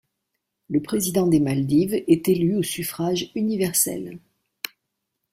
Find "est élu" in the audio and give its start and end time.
2.07-2.55